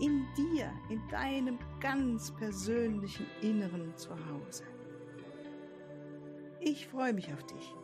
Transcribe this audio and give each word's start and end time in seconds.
in 0.00 0.26
dir, 0.36 0.72
in 0.88 1.00
deinem 1.08 1.58
ganz 1.80 2.34
persönlichen 2.34 3.26
Inneren 3.42 3.96
zu 3.96 4.10
Hause. 4.10 4.64
Ich 6.60 6.86
freue 6.86 7.12
mich 7.12 7.32
auf 7.32 7.44
dich. 7.44 7.74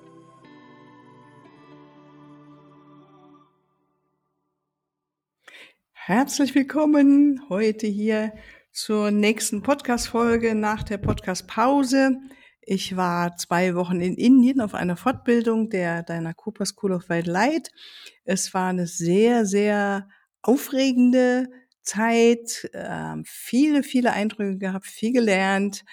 Herzlich 5.92 6.55
willkommen 6.55 7.42
heute 7.48 7.86
hier 7.86 8.33
zur 8.72 9.11
nächsten 9.11 9.62
Podcast-Folge 9.62 10.55
nach 10.55 10.83
der 10.83 10.98
Podcast-Pause. 10.98 12.16
Ich 12.62 12.97
war 12.97 13.36
zwei 13.36 13.74
Wochen 13.74 14.00
in 14.00 14.16
Indien 14.16 14.61
auf 14.61 14.74
einer 14.74 14.97
Fortbildung 14.97 15.70
der 15.70 16.02
Deiner 16.02 16.34
Cooper 16.34 16.66
School 16.66 16.92
of 16.92 17.08
Wild 17.08 17.27
Light. 17.27 17.70
Es 18.24 18.52
war 18.55 18.70
eine 18.70 18.86
sehr, 18.86 19.45
sehr 19.45 20.08
aufregende 20.42 21.48
Zeit, 21.90 22.68
äh, 22.72 23.16
viele, 23.24 23.82
viele 23.82 24.12
Eindrücke 24.12 24.58
gehabt, 24.58 24.86
viel 24.86 25.12
gelernt 25.12 25.84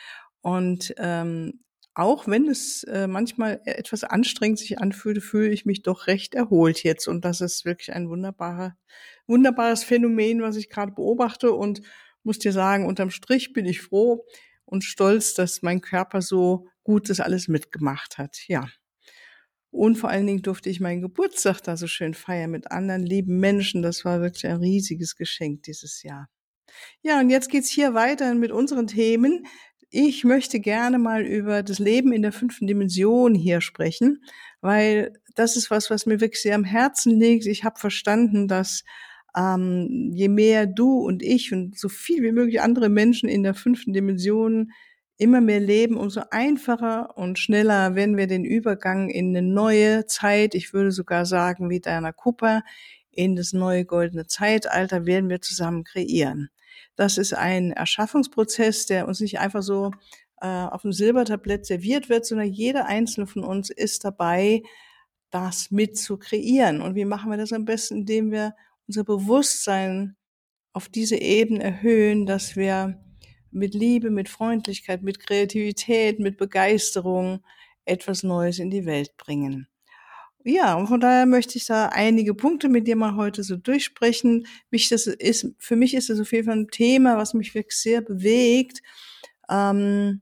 und 0.42 0.94
ähm, 0.98 1.62
auch 1.94 2.28
wenn 2.28 2.48
es 2.48 2.84
äh, 2.84 3.08
manchmal 3.08 3.60
etwas 3.66 4.04
anstrengend 4.04 4.60
sich 4.60 4.78
anfühlte, 4.80 5.20
fühle 5.20 5.50
ich 5.50 5.66
mich 5.66 5.82
doch 5.82 6.06
recht 6.06 6.36
erholt 6.36 6.84
jetzt. 6.84 7.08
Und 7.08 7.26
das 7.26 7.42
ist 7.42 7.66
wirklich 7.66 7.92
ein 7.92 8.08
wunderbarer, 8.08 8.78
wunderbares 9.26 9.84
Phänomen, 9.84 10.44
was 10.44 10.58
ich 10.58 10.70
gerade 10.70 10.92
beobachte. 10.92 11.54
Und 11.54 11.82
muss 12.22 12.38
dir 12.38 12.52
sagen, 12.54 12.86
unterm 12.86 13.10
Strich 13.10 13.52
bin 13.52 13.66
ich 13.66 13.82
froh 13.82 14.26
und 14.66 14.84
stolz, 14.84 15.34
dass 15.34 15.64
mein 15.64 15.82
Körper 15.82 16.22
so 16.22 16.68
gut 16.84 17.10
das 17.10 17.20
alles 17.20 17.48
mitgemacht 17.48 18.20
hat. 18.20 18.48
Ja. 18.48 18.68
Und 19.78 19.96
vor 19.98 20.10
allen 20.10 20.26
Dingen 20.26 20.42
durfte 20.42 20.72
ich 20.72 20.80
meinen 20.80 21.02
Geburtstag 21.02 21.62
da 21.62 21.78
so 21.78 21.86
schön 21.86 22.16
feiern 22.16 22.50
mit 22.50 22.72
anderen 22.72 23.04
lieben 23.04 23.40
Menschen. 23.40 23.84
Das 23.84 24.04
war 24.06 24.22
wirklich 24.22 24.48
ein 24.48 24.58
riesiges 24.58 25.16
Geschenk 25.16 25.64
dieses 25.64 26.02
Jahr. 26.02 26.30
Ja, 27.04 27.20
und 27.20 27.30
jetzt 27.30 27.50
geht's 27.50 27.70
hier 27.70 27.94
weiter 27.94 28.34
mit 28.34 28.52
unseren 28.52 28.88
Themen. 28.88 29.46
Ich 29.92 30.24
möchte 30.24 30.60
gerne 30.60 30.98
mal 30.98 31.22
über 31.22 31.62
das 31.62 31.78
Leben 31.78 32.12
in 32.12 32.24
der 32.24 32.32
fünften 32.32 32.66
Dimension 32.66 33.36
hier 33.36 33.62
sprechen, 33.62 34.24
weil 34.62 35.14
das 35.36 35.56
ist 35.56 35.70
was, 35.70 35.92
was 35.92 36.08
mir 36.08 36.20
wirklich 36.22 36.42
sehr 36.42 36.56
am 36.56 36.64
Herzen 36.64 37.20
liegt. 37.20 37.46
Ich 37.46 37.64
habe 37.64 37.80
verstanden, 37.80 38.48
dass 38.48 38.84
ähm, 39.38 40.12
je 40.12 40.28
mehr 40.28 40.66
du 40.66 40.98
und 41.02 41.22
ich 41.22 41.54
und 41.54 41.78
so 41.78 41.88
viel 41.88 42.24
wie 42.24 42.32
möglich 42.32 42.62
andere 42.62 42.90
Menschen 42.90 43.30
in 43.30 43.44
der 43.44 43.54
fünften 43.54 43.94
Dimension 43.94 44.72
immer 45.18 45.42
mehr 45.42 45.60
leben, 45.60 45.98
umso 45.98 46.22
einfacher 46.30 47.18
und 47.18 47.40
schneller 47.40 47.96
werden 47.96 48.18
wir 48.18 48.28
den 48.28 48.46
Übergang 48.46 49.10
in 49.10 49.36
eine 49.36 49.48
neue 49.48 50.06
Zeit, 50.06 50.54
ich 50.54 50.74
würde 50.74 50.92
sogar 50.92 51.26
sagen, 51.26 51.70
wie 51.70 51.80
Diana 51.80 52.12
Cooper, 52.12 52.62
in 53.12 53.36
das 53.36 53.52
neue 53.52 53.84
goldene 53.84 54.28
Zeitalter 54.28 55.08
werden 55.08 55.30
wir 55.30 55.42
zusammen 55.42 55.84
kreieren. 55.84 56.50
Das 56.96 57.18
ist 57.18 57.34
ein 57.34 57.72
Erschaffungsprozess, 57.72 58.86
der 58.86 59.08
uns 59.08 59.20
nicht 59.20 59.40
einfach 59.40 59.64
so 59.64 59.92
äh, 60.40 60.48
auf 60.48 60.84
dem 60.84 60.94
Silbertablett 60.94 61.66
serviert 61.66 62.10
wird, 62.10 62.26
sondern 62.26 62.48
jeder 62.48 62.86
einzelne 62.86 63.26
von 63.26 63.44
uns 63.44 63.72
ist 63.72 64.06
dabei, 64.06 64.62
das 65.32 65.72
mit 65.72 65.98
zu 65.98 66.18
kreieren. 66.18 66.82
Und 66.82 66.96
wie 66.96 67.06
machen 67.06 67.32
wir 67.32 67.38
das 67.38 67.54
am 67.54 67.66
besten? 67.66 67.98
Indem 67.98 68.32
wir 68.32 68.54
unser 68.88 69.04
Bewusstsein 69.04 70.16
auf 70.74 70.90
diese 70.90 71.18
Ebene 71.18 71.64
erhöhen, 71.64 72.28
dass 72.28 72.56
wir 72.56 73.04
mit 73.58 73.74
Liebe, 73.74 74.10
mit 74.10 74.30
Freundlichkeit, 74.30 75.04
mit 75.04 75.20
Kreativität, 75.20 76.20
mit 76.20 76.38
Begeisterung 76.38 77.44
etwas 77.86 78.24
Neues 78.24 78.60
in 78.60 78.70
die 78.70 78.86
Welt 78.86 79.18
bringen. 79.18 79.68
Ja, 80.44 80.76
und 80.76 80.88
von 80.88 81.02
daher 81.02 81.26
möchte 81.26 81.58
ich 81.58 81.66
da 81.66 81.88
einige 81.88 82.34
Punkte 82.34 82.70
mit 82.70 82.88
dir 82.88 82.96
mal 82.96 83.16
heute 83.16 83.44
so 83.44 83.58
durchsprechen. 83.58 84.48
Mich 84.72 84.88
das 84.88 85.08
ist, 85.08 85.48
für 85.58 85.76
mich 85.76 85.94
ist 85.94 86.10
es 86.10 86.22
auf 86.22 86.32
jeden 86.32 86.46
Fall 86.46 86.58
ein 86.58 86.70
Thema, 86.70 87.18
was 87.18 87.34
mich 87.34 87.54
wirklich 87.54 87.78
sehr 87.78 88.02
bewegt. 88.02 88.82
Ähm, 89.50 90.22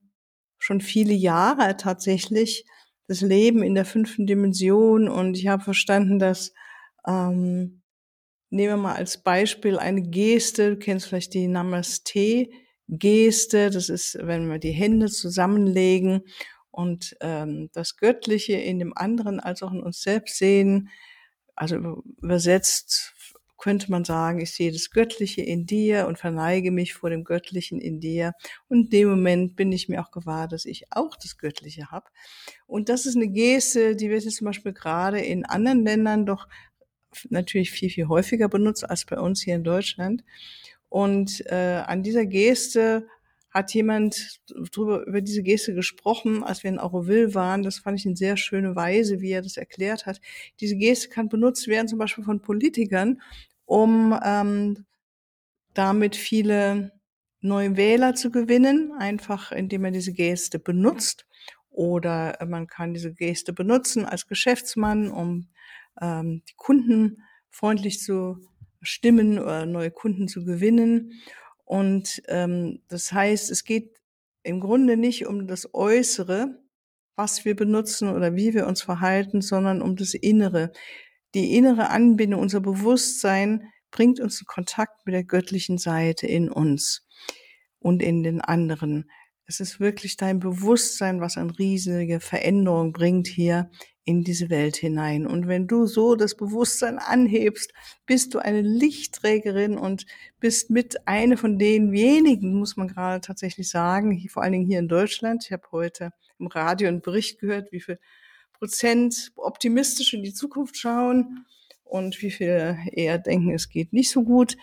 schon 0.58 0.82
viele 0.82 1.14
Jahre 1.14 1.78
tatsächlich 1.78 2.66
das 3.08 3.22
Leben 3.22 3.62
in 3.62 3.76
der 3.76 3.86
fünften 3.86 4.26
Dimension 4.26 5.08
und 5.10 5.38
ich 5.38 5.48
habe 5.48 5.64
verstanden, 5.64 6.18
dass 6.18 6.54
ähm, 7.08 7.84
nehmen 8.50 8.74
wir 8.74 8.78
mal 8.78 8.96
als 8.96 9.22
Beispiel 9.22 9.78
eine 9.78 10.02
Geste, 10.02 10.72
du 10.72 10.78
kennst 10.78 11.08
vielleicht 11.08 11.36
die 11.36 11.48
Namaste, 11.48 12.48
Geste, 12.88 13.70
das 13.70 13.90
ist, 13.90 14.18
wenn 14.22 14.50
wir 14.50 14.60
die 14.60 14.72
Hände 14.72 15.08
zusammenlegen 15.08 16.22
und 16.72 17.16
ähm, 17.22 17.70
das 17.74 17.98
Göttliche 17.98 18.54
in 18.54 18.80
dem 18.80 18.96
anderen 18.96 19.40
als 19.40 19.64
auch 19.64 19.72
in 19.72 19.82
uns 19.82 20.02
selbst 20.02 20.38
sehen. 20.38 20.90
Also 21.56 22.04
übersetzt 22.22 23.14
könnte 23.58 23.90
man 23.90 24.04
sagen, 24.04 24.42
ich 24.42 24.54
sehe 24.54 24.72
das 24.72 24.92
Göttliche 24.92 25.42
in 25.42 25.66
dir 25.66 26.08
und 26.08 26.20
verneige 26.20 26.72
mich 26.72 26.94
vor 26.94 27.10
dem 27.10 27.24
Göttlichen 27.24 27.80
in 27.80 28.00
dir. 28.00 28.34
Und 28.68 28.86
in 28.86 28.90
dem 28.90 29.10
Moment 29.10 29.56
bin 29.56 29.72
ich 29.72 29.90
mir 29.90 30.02
auch 30.02 30.12
gewahr, 30.12 30.48
dass 30.48 30.66
ich 30.66 30.86
auch 30.92 31.16
das 31.16 31.38
Göttliche 31.38 31.90
habe. 31.90 32.06
Und 32.68 32.90
das 32.90 33.06
ist 33.06 33.16
eine 33.16 33.30
Geste, 33.30 33.96
die 33.96 34.10
wird 34.10 34.24
jetzt 34.24 34.38
zum 34.38 34.46
Beispiel 34.46 34.74
gerade 34.74 35.20
in 35.20 35.46
anderen 35.46 35.84
Ländern 35.84 36.26
doch 36.26 36.48
natürlich 37.30 37.72
viel, 37.72 37.90
viel 37.90 38.08
häufiger 38.08 38.50
benutzt 38.50 38.88
als 38.88 39.06
bei 39.06 39.18
uns 39.18 39.42
hier 39.42 39.56
in 39.56 39.64
Deutschland. 39.64 40.24
Und 40.96 41.46
äh, 41.48 41.84
an 41.86 42.04
dieser 42.04 42.26
Geste 42.26 43.06
hat 43.50 43.74
jemand 43.74 44.40
drüber, 44.48 45.06
über 45.06 45.20
diese 45.20 45.44
Geste 45.44 45.74
gesprochen, 45.74 46.42
als 46.42 46.64
wir 46.64 46.70
in 46.70 46.80
Auroville 46.80 47.36
waren. 47.36 47.64
Das 47.64 47.80
fand 47.80 48.00
ich 48.00 48.06
eine 48.06 48.16
sehr 48.16 48.38
schöne 48.38 48.78
Weise, 48.78 49.20
wie 49.20 49.32
er 49.32 49.42
das 49.42 49.58
erklärt 49.58 50.06
hat. 50.06 50.22
Diese 50.62 50.78
Geste 50.78 51.10
kann 51.10 51.28
benutzt 51.28 51.68
werden, 51.68 51.90
zum 51.90 52.00
Beispiel 52.00 52.24
von 52.24 52.42
Politikern, 52.42 53.22
um 53.66 54.18
ähm, 54.24 54.86
damit 55.74 56.16
viele 56.16 56.94
neue 57.42 57.76
Wähler 57.76 58.16
zu 58.16 58.32
gewinnen, 58.32 58.94
einfach 58.98 59.52
indem 59.52 59.82
man 59.82 59.92
diese 59.92 60.14
Geste 60.14 60.60
benutzt. 60.60 61.26
Oder 61.72 62.38
man 62.48 62.68
kann 62.68 62.94
diese 62.94 63.14
Geste 63.14 63.52
benutzen 63.52 64.06
als 64.06 64.28
Geschäftsmann, 64.28 65.12
um 65.12 65.50
ähm, 66.02 66.42
die 66.48 66.56
Kunden 66.56 67.22
freundlich 67.50 68.00
zu 68.00 68.38
Stimmen 68.86 69.40
oder 69.40 69.66
neue 69.66 69.92
Kunden 69.92 70.28
zu 70.28 70.46
gewinnen. 70.46 71.14
Und 71.64 72.22
ähm, 72.28 72.82
das 72.88 73.12
heißt, 73.12 73.52
es 73.52 73.64
geht 73.64 73.98
im 74.44 74.60
Grunde 74.60 74.98
nicht 74.98 75.26
um 75.26 75.48
das 75.48 75.74
Äußere, 75.74 76.60
was 77.16 77.46
wir 77.46 77.56
benutzen 77.56 78.10
oder 78.10 78.36
wie 78.36 78.54
wir 78.54 78.68
uns 78.68 78.82
verhalten, 78.82 79.42
sondern 79.42 79.82
um 79.82 79.96
das 79.96 80.14
Innere. 80.14 80.72
Die 81.34 81.56
innere 81.56 81.90
Anbindung, 81.90 82.42
unser 82.42 82.62
Bewusstsein 82.62 83.72
bringt 83.92 84.20
uns 84.20 84.40
in 84.40 84.48
Kontakt 84.48 85.06
mit 85.06 85.16
der 85.16 85.24
göttlichen 85.24 85.78
Seite 85.78 86.28
in 86.28 86.50
uns 86.50 87.08
und 87.80 88.04
in 88.04 88.24
den 88.24 88.42
anderen. 88.42 89.10
Es 89.48 89.60
ist 89.60 89.80
wirklich 89.80 90.18
dein 90.18 90.40
Bewusstsein, 90.40 91.22
was 91.22 91.38
eine 91.38 91.58
riesige 91.58 92.20
Veränderung 92.20 92.94
bringt 92.94 93.28
hier 93.28 93.70
in 94.06 94.24
diese 94.24 94.52
Welt 94.52 94.78
hinein. 94.78 95.26
Und 95.26 95.48
wenn 95.48 95.68
du 95.68 95.88
so 95.88 96.16
das 96.16 96.36
Bewusstsein 96.36 97.00
anhebst, 97.00 97.74
bist 98.06 98.34
du 98.34 98.40
eine 98.40 98.62
Lichtträgerin 98.62 99.78
und 99.78 100.06
bist 100.40 100.70
mit 100.70 101.08
eine 101.08 101.38
von 101.38 101.58
den 101.58 101.92
wenigen, 101.92 102.54
muss 102.54 102.78
man 102.78 102.88
gerade 102.88 103.20
tatsächlich 103.20 103.68
sagen, 103.68 104.24
vor 104.30 104.44
allen 104.44 104.54
Dingen 104.54 104.68
hier 104.68 104.80
in 104.80 104.88
Deutschland. 104.88 105.46
Ich 105.46 105.52
habe 105.52 105.64
heute 105.72 106.12
im 106.38 106.48
Radio 106.48 106.88
einen 106.88 107.02
Bericht 107.02 107.40
gehört, 107.40 107.72
wie 107.72 107.82
viel 107.82 108.00
Prozent 108.54 109.32
optimistisch 109.36 110.14
in 110.14 110.24
die 110.24 110.34
Zukunft 110.34 110.78
schauen 110.78 111.46
und 111.84 112.22
wie 112.22 112.32
viel 112.32 112.78
eher 112.92 113.18
denken, 113.18 113.54
es 113.54 113.70
geht 113.70 113.92
nicht 113.92 114.12
so 114.12 114.24
gut. 114.24 114.56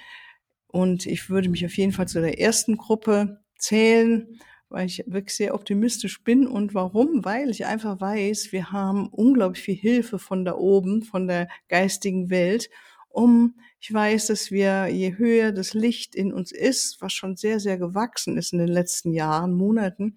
Und 0.68 1.04
ich 1.04 1.28
würde 1.28 1.48
mich 1.48 1.66
auf 1.66 1.76
jeden 1.76 1.92
Fall 1.92 2.08
zu 2.08 2.20
der 2.20 2.40
ersten 2.40 2.76
Gruppe 2.76 3.40
zählen 3.58 4.38
weil 4.72 4.86
ich 4.86 5.04
wirklich 5.06 5.36
sehr 5.36 5.54
optimistisch 5.54 6.24
bin. 6.24 6.46
Und 6.46 6.74
warum? 6.74 7.24
Weil 7.24 7.50
ich 7.50 7.66
einfach 7.66 8.00
weiß, 8.00 8.52
wir 8.52 8.72
haben 8.72 9.08
unglaublich 9.08 9.62
viel 9.62 9.76
Hilfe 9.76 10.18
von 10.18 10.44
da 10.44 10.54
oben, 10.54 11.02
von 11.02 11.28
der 11.28 11.48
geistigen 11.68 12.30
Welt, 12.30 12.68
um, 13.12 13.56
ich 13.78 13.92
weiß, 13.92 14.28
dass 14.28 14.50
wir, 14.50 14.86
je 14.86 15.16
höher 15.16 15.52
das 15.52 15.74
Licht 15.74 16.14
in 16.14 16.32
uns 16.32 16.50
ist, 16.50 17.00
was 17.00 17.12
schon 17.12 17.36
sehr, 17.36 17.60
sehr 17.60 17.76
gewachsen 17.78 18.38
ist 18.38 18.52
in 18.52 18.58
den 18.58 18.68
letzten 18.68 19.12
Jahren, 19.12 19.52
Monaten, 19.52 20.16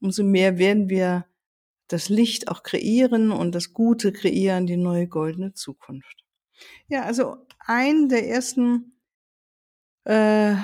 umso 0.00 0.24
mehr 0.24 0.58
werden 0.58 0.88
wir 0.90 1.26
das 1.88 2.08
Licht 2.08 2.48
auch 2.48 2.62
kreieren 2.62 3.30
und 3.30 3.54
das 3.54 3.72
Gute 3.72 4.12
kreieren, 4.12 4.66
die 4.66 4.76
neue 4.76 5.06
goldene 5.06 5.54
Zukunft. 5.54 6.24
Ja, 6.88 7.04
also 7.04 7.46
ein 7.60 8.08
der 8.08 8.28
ersten 8.28 8.98
äh, 10.04 10.54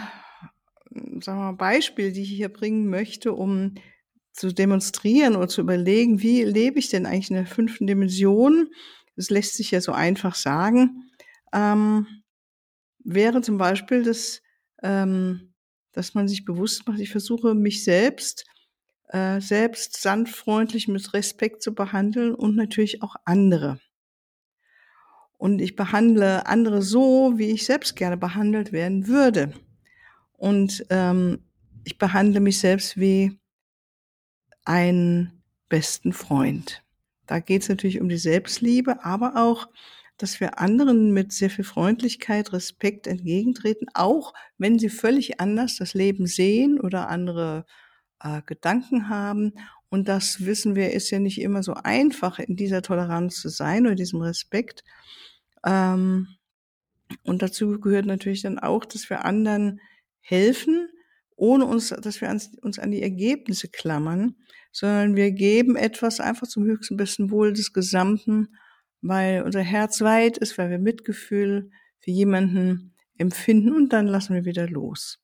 sagen 0.90 1.38
wir 1.38 1.52
mal, 1.52 1.52
Beispiele, 1.52 2.12
die 2.12 2.22
ich 2.22 2.30
hier 2.30 2.48
bringen 2.48 2.88
möchte, 2.88 3.32
um 3.32 3.74
zu 4.32 4.52
demonstrieren 4.52 5.36
oder 5.36 5.48
zu 5.48 5.60
überlegen, 5.60 6.22
wie 6.22 6.42
lebe 6.44 6.78
ich 6.78 6.88
denn 6.88 7.06
eigentlich 7.06 7.30
in 7.30 7.36
der 7.36 7.46
fünften 7.46 7.86
Dimension? 7.86 8.68
Das 9.16 9.30
lässt 9.30 9.56
sich 9.56 9.70
ja 9.70 9.80
so 9.80 9.92
einfach 9.92 10.34
sagen. 10.34 11.10
Ähm, 11.52 12.06
wäre 13.04 13.42
zum 13.42 13.58
Beispiel 13.58 14.02
das, 14.02 14.42
ähm, 14.82 15.54
dass 15.92 16.14
man 16.14 16.28
sich 16.28 16.44
bewusst 16.44 16.86
macht, 16.86 17.00
ich 17.00 17.10
versuche 17.10 17.54
mich 17.54 17.84
selbst, 17.84 18.44
äh, 19.08 19.40
selbst 19.40 20.00
sanftfreundlich 20.00 20.86
mit 20.88 21.12
Respekt 21.12 21.62
zu 21.62 21.74
behandeln 21.74 22.34
und 22.34 22.56
natürlich 22.56 23.02
auch 23.02 23.16
andere. 23.24 23.80
Und 25.36 25.60
ich 25.60 25.74
behandle 25.74 26.46
andere 26.46 26.82
so, 26.82 27.32
wie 27.36 27.50
ich 27.50 27.64
selbst 27.64 27.96
gerne 27.96 28.16
behandelt 28.16 28.72
werden 28.72 29.08
würde. 29.08 29.54
Und 30.40 30.86
ähm, 30.88 31.40
ich 31.84 31.98
behandle 31.98 32.40
mich 32.40 32.58
selbst 32.60 32.98
wie 32.98 33.38
einen 34.64 35.42
besten 35.68 36.14
Freund. 36.14 36.82
Da 37.26 37.40
geht 37.40 37.60
es 37.60 37.68
natürlich 37.68 38.00
um 38.00 38.08
die 38.08 38.16
Selbstliebe, 38.16 39.04
aber 39.04 39.36
auch, 39.36 39.68
dass 40.16 40.40
wir 40.40 40.58
anderen 40.58 41.12
mit 41.12 41.32
sehr 41.32 41.50
viel 41.50 41.64
Freundlichkeit, 41.64 42.54
Respekt 42.54 43.06
entgegentreten, 43.06 43.88
auch 43.92 44.32
wenn 44.56 44.78
sie 44.78 44.88
völlig 44.88 45.40
anders 45.40 45.76
das 45.76 45.92
Leben 45.92 46.26
sehen 46.26 46.80
oder 46.80 47.10
andere 47.10 47.66
äh, 48.22 48.40
Gedanken 48.46 49.10
haben. 49.10 49.52
Und 49.90 50.08
das 50.08 50.46
wissen 50.46 50.74
wir, 50.74 50.94
ist 50.94 51.10
ja 51.10 51.18
nicht 51.18 51.42
immer 51.42 51.62
so 51.62 51.74
einfach, 51.74 52.38
in 52.38 52.56
dieser 52.56 52.80
Toleranz 52.80 53.42
zu 53.42 53.50
sein 53.50 53.84
oder 53.84 53.94
diesem 53.94 54.22
Respekt. 54.22 54.84
Ähm, 55.66 56.28
und 57.24 57.42
dazu 57.42 57.78
gehört 57.78 58.06
natürlich 58.06 58.40
dann 58.40 58.58
auch, 58.58 58.86
dass 58.86 59.10
wir 59.10 59.26
anderen 59.26 59.82
helfen, 60.20 60.88
ohne 61.36 61.64
uns, 61.64 61.88
dass 61.88 62.20
wir 62.20 62.28
uns 62.28 62.78
an 62.78 62.90
die 62.90 63.02
Ergebnisse 63.02 63.68
klammern, 63.68 64.36
sondern 64.72 65.16
wir 65.16 65.32
geben 65.32 65.76
etwas 65.76 66.20
einfach 66.20 66.46
zum 66.46 66.64
höchsten 66.64 66.96
besten 66.96 67.30
Wohl 67.30 67.52
des 67.52 67.72
Gesamten, 67.72 68.48
weil 69.00 69.42
unser 69.42 69.62
Herz 69.62 70.00
weit 70.02 70.38
ist, 70.38 70.58
weil 70.58 70.70
wir 70.70 70.78
Mitgefühl 70.78 71.70
für 71.98 72.10
jemanden 72.10 72.94
empfinden 73.16 73.72
und 73.72 73.92
dann 73.92 74.06
lassen 74.06 74.34
wir 74.34 74.44
wieder 74.44 74.68
los. 74.68 75.20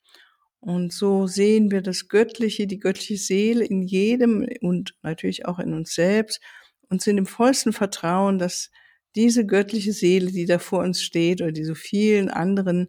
Und 0.61 0.93
so 0.93 1.27
sehen 1.27 1.71
wir 1.71 1.81
das 1.81 2.09
Göttliche, 2.09 2.67
die 2.67 2.81
göttliche 2.81 3.19
Seele 3.19 3.65
in 3.65 3.83
jedem 3.83 4.49
und 4.61 4.95
natürlich 5.03 5.47
auch 5.47 5.59
in 5.59 5.75
uns 5.75 5.95
selbst 5.95 6.41
und 6.89 7.03
sind 7.03 7.19
im 7.19 7.27
vollsten 7.27 7.73
Vertrauen, 7.73 8.39
dass 8.39 8.71
diese 9.15 9.47
göttliche 9.47 9.93
Seele, 9.93 10.31
die 10.31 10.45
da 10.45 10.59
vor 10.59 10.81
uns 10.81 11.03
steht 11.03 11.41
oder 11.41 11.53
die 11.53 11.65
so 11.65 11.75
vielen 11.75 12.29
anderen 12.29 12.89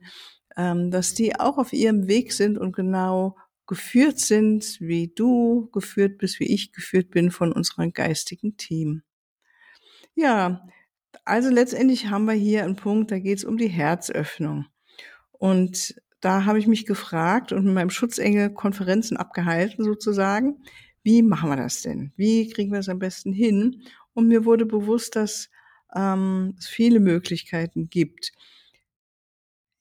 dass 0.58 1.14
die 1.14 1.40
auch 1.40 1.60
auf 1.60 1.72
ihrem 1.72 2.08
Weg 2.08 2.34
sind 2.34 2.58
und 2.58 2.76
genau 2.76 3.38
geführt 3.68 4.18
sind, 4.20 4.78
wie 4.80 5.10
du 5.10 5.70
geführt 5.72 6.18
bist, 6.18 6.40
wie 6.40 6.52
ich 6.52 6.72
geführt 6.72 7.12
bin 7.12 7.30
von 7.30 7.52
unserem 7.52 7.94
geistigen 7.94 8.58
Team. 8.58 9.04
Ja, 10.16 10.68
also 11.26 11.50
letztendlich 11.50 12.10
haben 12.10 12.26
wir 12.26 12.34
hier 12.34 12.64
einen 12.64 12.76
Punkt, 12.76 13.12
da 13.12 13.20
geht 13.20 13.38
es 13.38 13.44
um 13.44 13.58
die 13.58 13.68
Herzöffnung. 13.68 14.66
Und 15.32 15.96
da 16.22 16.46
habe 16.46 16.58
ich 16.58 16.66
mich 16.66 16.86
gefragt 16.86 17.52
und 17.52 17.66
mit 17.66 17.76
meinem 17.76 17.92
Schutzengel 17.92 18.50
Konferenzen 18.50 19.18
abgehalten 19.18 19.84
sozusagen. 19.84 20.64
Wie 21.04 21.22
machen 21.22 21.50
wir 21.50 21.58
das 21.58 21.84
denn? 21.84 22.14
Wie 22.16 22.50
kriegen 22.50 22.72
wir 22.72 22.80
das 22.80 22.90
am 22.90 23.00
besten 23.00 23.32
hin? 23.32 23.84
Und 24.14 24.28
mir 24.28 24.46
wurde 24.46 24.66
bewusst, 24.66 25.16
dass 25.16 25.50
ähm, 25.96 26.56
es 26.58 26.68
viele 26.68 27.00
Möglichkeiten 27.00 27.90
gibt. 27.90 28.32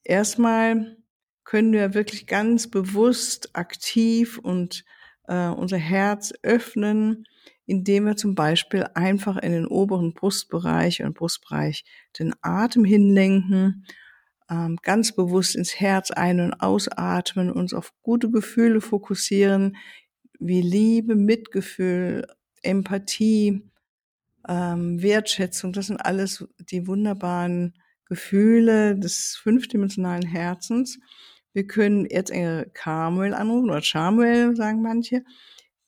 Erstmal 0.07 0.97
können 1.43 1.73
wir 1.73 1.93
wirklich 1.93 2.29
ganz 2.29 2.71
bewusst, 2.71 3.57
aktiv 3.57 4.39
und 4.39 4.85
äh, 5.27 5.49
unser 5.49 5.79
Herz 5.79 6.33
öffnen, 6.45 7.27
indem 7.67 8.07
wir 8.07 8.17
zum 8.17 8.37
Beispiel 8.37 8.85
einfach 8.95 9.37
in 9.37 9.51
den 9.51 9.67
oberen 9.67 10.15
Brustbereich 10.15 11.03
und 11.03 11.15
Brustbereich 11.15 11.85
den 12.21 12.35
Atem 12.41 12.85
hinlenken, 12.85 13.85
ähm, 14.49 14.79
ganz 14.81 15.11
bewusst 15.11 15.57
ins 15.57 15.81
Herz 15.81 16.13
ein- 16.13 16.39
und 16.39 16.55
ausatmen, 16.55 17.51
uns 17.51 17.75
auf 17.75 17.93
gute 18.03 18.31
Gefühle 18.31 18.81
fokussieren, 18.81 19.77
wie 20.39 20.63
Liebe, 20.63 21.17
Mitgefühl, 21.17 22.29
Empathie, 22.63 23.69
ähm, 24.49 25.03
Wertschätzung. 25.03 25.73
Das 25.73 25.89
sind 25.89 25.97
alles 25.97 26.47
die 26.61 26.87
wunderbaren 26.87 27.75
Gefühle 28.07 28.99
des 28.99 29.37
fünfdimensionalen 29.43 30.27
Herzens. 30.27 30.99
Wir 31.53 31.67
können 31.67 32.07
Erzengel 32.07 32.71
Carmel 32.73 33.35
anrufen 33.35 33.71
oder 33.71 33.83
Charmuel, 33.83 34.57
sagen 34.57 34.83
manche, 34.83 35.23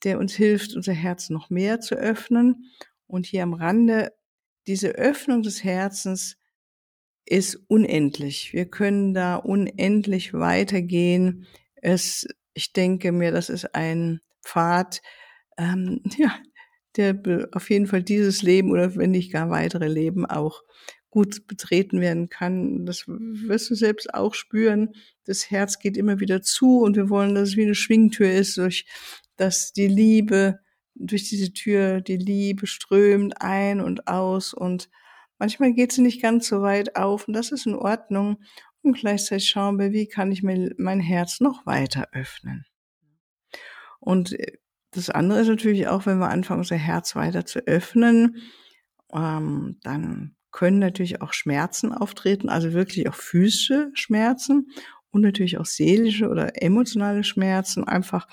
der 0.05 0.19
uns 0.19 0.35
hilft, 0.35 0.75
unser 0.75 0.93
Herz 0.93 1.31
noch 1.31 1.51
mehr 1.51 1.81
zu 1.81 1.95
öffnen. 1.95 2.71
Und 3.07 3.27
hier 3.27 3.43
am 3.43 3.55
Rande, 3.55 4.13
diese 4.67 4.91
Öffnung 4.91 5.43
des 5.43 5.65
Herzens 5.65 6.37
ist 7.25 7.57
unendlich. 7.69 8.53
Wir 8.53 8.67
können 8.67 9.15
da 9.15 9.37
unendlich 9.37 10.33
weitergehen. 10.35 11.47
Es, 11.77 12.27
ich 12.55 12.73
denke 12.73 13.13
mir, 13.13 13.31
das 13.33 13.49
ist 13.49 13.75
ein 13.75 14.21
Pfad, 14.43 15.03
ähm, 15.59 16.03
ja, 16.17 16.35
der 16.97 17.21
auf 17.53 17.71
jeden 17.71 17.87
Fall 17.87 18.03
dieses 18.03 18.43
Leben 18.43 18.71
oder 18.71 18.97
wenn 18.97 19.11
nicht 19.11 19.33
gar 19.33 19.51
weitere 19.51 19.89
Leben 19.89 20.27
auch 20.27 20.63
gut 21.11 21.47
betreten 21.47 22.01
werden 22.01 22.29
kann. 22.29 22.85
Das 22.87 23.05
wirst 23.07 23.71
du 23.71 23.75
selbst 23.75 24.13
auch 24.13 24.35
spüren. 24.35 24.91
Das 25.25 25.51
Herz 25.51 25.79
geht 25.79 25.97
immer 25.97 26.21
wieder 26.21 26.43
zu 26.43 26.81
und 26.81 26.97
wir 26.97 27.09
wollen, 27.09 27.35
dass 27.35 27.51
es 27.51 27.57
wie 27.57 27.65
eine 27.65 27.75
Schwingtür 27.75 28.31
ist, 28.31 28.57
durch 28.59 28.87
dass 29.37 29.73
die 29.73 29.87
Liebe 29.87 30.59
durch 30.99 31.29
diese 31.29 31.53
Tür, 31.53 32.01
die 32.01 32.17
Liebe 32.17 32.67
strömt 32.67 33.41
ein 33.41 33.81
und 33.81 34.09
aus 34.09 34.53
und 34.53 34.91
manchmal 35.39 35.73
geht 35.73 35.93
sie 35.93 36.03
nicht 36.03 36.21
ganz 36.21 36.49
so 36.49 36.63
weit 36.63 36.97
auf 36.97 37.29
und 37.29 37.35
das 37.35 37.53
ist 37.53 37.67
in 37.67 37.75
Ordnung. 37.75 38.39
Und 38.83 38.97
gleichzeitig 38.97 39.49
schauen 39.49 39.79
wir, 39.79 39.93
wie 39.93 40.09
kann 40.09 40.33
ich 40.33 40.43
mir 40.43 40.73
mein 40.79 41.01
Herz 41.01 41.41
noch 41.41 41.67
weiter 41.67 42.09
öffnen. 42.13 42.65
Und 44.01 44.33
äh, 44.39 44.59
das 44.91 45.11
andere 45.11 45.41
ist 45.41 45.49
natürlich 45.49 45.89
auch, 45.89 46.07
wenn 46.07 46.19
wir 46.19 46.31
anfangen, 46.31 46.61
unser 46.61 46.77
Herz 46.77 47.15
weiter 47.15 47.45
zu 47.45 47.61
öffnen, 47.67 48.37
ähm, 49.13 49.79
dann 49.83 50.37
können 50.51 50.79
natürlich 50.79 51.21
auch 51.21 51.33
Schmerzen 51.33 51.93
auftreten, 51.93 52.49
also 52.49 52.73
wirklich 52.73 53.09
auch 53.09 53.15
physische 53.15 53.91
Schmerzen 53.95 54.71
und 55.11 55.23
natürlich 55.23 55.59
auch 55.59 55.67
seelische 55.67 56.29
oder 56.29 56.63
emotionale 56.63 57.25
Schmerzen, 57.25 57.85
einfach 57.85 58.27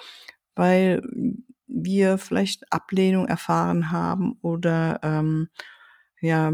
weil 0.56 1.02
wir 1.68 2.18
vielleicht 2.18 2.72
Ablehnung 2.72 3.28
erfahren 3.28 3.92
haben 3.92 4.38
oder 4.42 5.00
ähm, 5.04 5.50
ja 6.22 6.52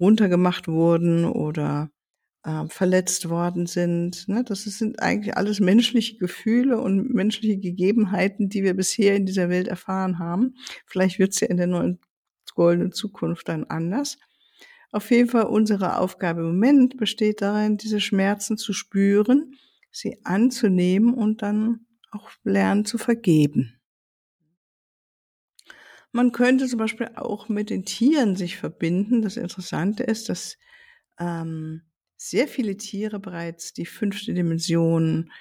runtergemacht 0.00 0.68
wurden 0.68 1.24
oder 1.24 1.90
äh, 2.44 2.66
verletzt 2.68 3.28
worden 3.28 3.66
sind. 3.66 4.28
Ne? 4.28 4.44
Das 4.44 4.64
sind 4.64 5.00
eigentlich 5.00 5.36
alles 5.36 5.60
menschliche 5.60 6.16
Gefühle 6.18 6.80
und 6.80 7.12
menschliche 7.14 7.58
Gegebenheiten, 7.58 8.48
die 8.48 8.62
wir 8.62 8.74
bisher 8.74 9.16
in 9.16 9.26
dieser 9.26 9.48
Welt 9.48 9.68
erfahren 9.68 10.18
haben. 10.18 10.54
Vielleicht 10.86 11.18
wird 11.18 11.32
es 11.32 11.40
ja 11.40 11.48
in 11.48 11.56
der 11.56 11.66
neuen 11.66 12.00
goldenen 12.54 12.92
Zukunft 12.92 13.48
dann 13.48 13.64
anders. 13.64 14.18
Auf 14.94 15.10
jeden 15.10 15.28
Fall 15.28 15.46
unsere 15.46 15.98
Aufgabe 15.98 16.42
im 16.42 16.46
Moment 16.46 16.96
besteht 16.98 17.42
darin, 17.42 17.78
diese 17.78 18.00
Schmerzen 18.00 18.56
zu 18.56 18.72
spüren, 18.72 19.56
sie 19.90 20.24
anzunehmen 20.24 21.14
und 21.14 21.42
dann 21.42 21.84
auch 22.12 22.30
lernen 22.44 22.84
zu 22.84 22.96
vergeben. 22.96 23.80
Man 26.12 26.30
könnte 26.30 26.68
zum 26.68 26.78
Beispiel 26.78 27.10
auch 27.16 27.48
mit 27.48 27.70
den 27.70 27.84
Tieren 27.84 28.36
sich 28.36 28.56
verbinden. 28.56 29.20
Das 29.20 29.36
Interessante 29.36 30.04
ist, 30.04 30.28
dass 30.28 30.58
ähm, 31.18 31.82
sehr 32.16 32.46
viele 32.46 32.76
Tiere 32.76 33.18
bereits 33.18 33.72
die 33.72 33.86
fünfte 33.86 34.32
Dimension, 34.32 35.32